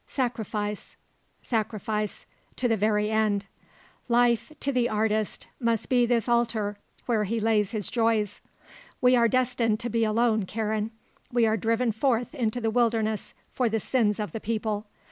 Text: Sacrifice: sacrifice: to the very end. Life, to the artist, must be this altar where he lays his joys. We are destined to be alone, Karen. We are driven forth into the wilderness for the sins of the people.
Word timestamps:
Sacrifice: 0.07 0.95
sacrifice: 1.43 2.25
to 2.55 2.67
the 2.67 2.75
very 2.75 3.11
end. 3.11 3.45
Life, 4.09 4.51
to 4.59 4.71
the 4.71 4.89
artist, 4.89 5.45
must 5.59 5.89
be 5.89 6.07
this 6.07 6.27
altar 6.27 6.79
where 7.05 7.25
he 7.25 7.39
lays 7.39 7.69
his 7.69 7.87
joys. 7.87 8.41
We 8.99 9.15
are 9.15 9.27
destined 9.27 9.79
to 9.81 9.91
be 9.91 10.03
alone, 10.03 10.47
Karen. 10.47 10.89
We 11.31 11.45
are 11.45 11.55
driven 11.55 11.91
forth 11.91 12.33
into 12.33 12.59
the 12.59 12.71
wilderness 12.71 13.35
for 13.51 13.69
the 13.69 13.79
sins 13.79 14.19
of 14.19 14.31
the 14.31 14.39
people. 14.41 14.87